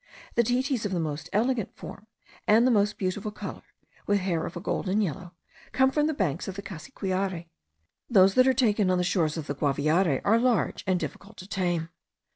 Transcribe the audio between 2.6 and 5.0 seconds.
the most beautiful colour (with hair of a golden